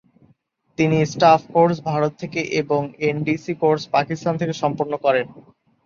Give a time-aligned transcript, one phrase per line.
[0.77, 5.25] তিনি staff course Bharat থেকে এবং এনডিসি কোর্স পাকিস্তান থেকে সম্পন্ন করেন।